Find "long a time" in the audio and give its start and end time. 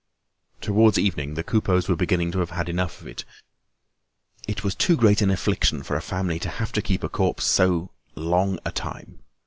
8.15-9.19